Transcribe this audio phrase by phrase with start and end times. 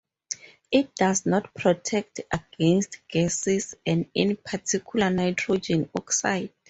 [0.71, 6.49] It does not protect against gases and in particular nitrogen oxide.